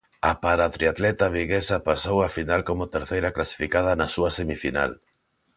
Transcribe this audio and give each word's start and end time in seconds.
A 0.27 0.29
paratriatleta 0.43 1.27
viguesa 1.35 1.77
pasou 1.89 2.17
a 2.23 2.29
final 2.37 2.61
como 2.69 2.91
terceira 2.95 3.33
clasificada 3.37 3.91
na 3.99 4.07
súa 4.15 4.29
semifinal. 4.37 4.91